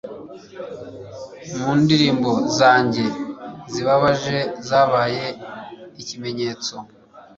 [1.59, 3.05] mu ndirimbo zanjye
[3.73, 5.25] zibabaje zabaye
[6.01, 6.75] ikimenyetso